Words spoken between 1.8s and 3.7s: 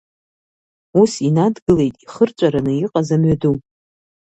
ихырҵәараны иҟаз амҩаду.